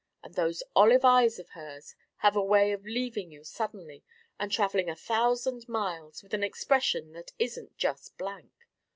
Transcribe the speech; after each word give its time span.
And 0.23 0.33
those 0.33 0.63
olive 0.75 1.05
eyes 1.05 1.37
of 1.37 1.49
hers 1.49 1.93
have 2.25 2.35
a 2.35 2.41
way 2.43 2.71
of 2.71 2.83
leaving 2.87 3.31
you 3.31 3.43
suddenly 3.43 4.03
and 4.39 4.51
travelling 4.51 4.89
a 4.89 4.95
thousand 4.95 5.69
miles 5.69 6.23
with 6.23 6.33
an 6.33 6.41
expression 6.43 7.11
that 7.13 7.33
isn't 7.37 7.77
just 7.77 8.17
blank. 8.17 8.51